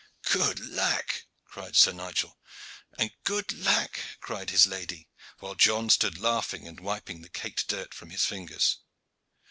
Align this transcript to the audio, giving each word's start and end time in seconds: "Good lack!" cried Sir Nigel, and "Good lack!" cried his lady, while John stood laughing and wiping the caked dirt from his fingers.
"Good 0.31 0.59
lack!" 0.67 1.27
cried 1.45 1.75
Sir 1.75 1.91
Nigel, 1.91 2.39
and 2.97 3.11
"Good 3.23 3.55
lack!" 3.63 3.99
cried 4.19 4.49
his 4.49 4.65
lady, 4.65 5.09
while 5.37 5.53
John 5.53 5.91
stood 5.91 6.17
laughing 6.17 6.67
and 6.67 6.79
wiping 6.79 7.21
the 7.21 7.29
caked 7.29 7.67
dirt 7.67 7.93
from 7.93 8.09
his 8.09 8.25
fingers. 8.25 8.77